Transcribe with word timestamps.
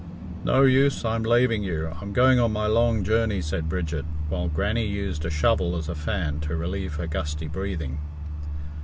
"No 0.43 0.63
use; 0.63 1.05
I'm 1.05 1.21
laving 1.21 1.61
you; 1.63 1.95
I'm 2.01 2.11
going 2.11 2.39
on 2.39 2.51
my 2.51 2.65
long 2.65 3.03
journey," 3.03 3.39
said 3.39 3.69
Bridget, 3.69 4.03
while 4.29 4.47
Granny 4.47 4.87
used 4.87 5.25
a 5.25 5.29
shovel 5.29 5.77
as 5.77 5.87
a 5.89 5.93
fan 5.93 6.39
to 6.39 6.55
relieve 6.55 6.95
her 6.95 7.05
gusty 7.05 7.47
breathing. 7.47 7.99